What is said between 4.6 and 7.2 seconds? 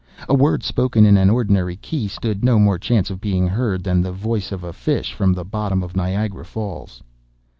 a fish from the bottom of Niagara Falls.